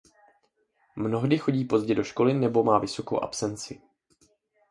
[0.95, 3.81] Mnohdy chodí pozdě do školy nebo má vysokou absenci.